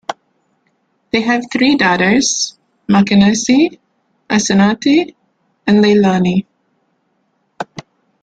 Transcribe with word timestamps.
They 1.11 1.21
have 1.21 1.43
three 1.53 1.75
daughters- 1.75 2.57
Makenesi, 2.89 3.77
Asinate 4.31 5.13
and 5.67 5.77
Leilani. 5.85 6.47